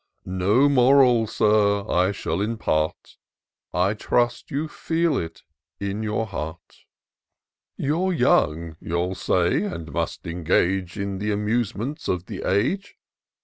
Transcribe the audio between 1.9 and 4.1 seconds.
shall impart; I